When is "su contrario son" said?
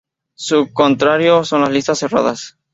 0.33-1.61